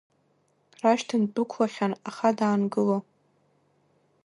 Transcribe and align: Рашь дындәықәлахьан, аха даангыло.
Рашь 0.81 1.05
дындәықәлахьан, 1.07 1.93
аха 2.09 2.29
даангыло. 2.37 2.97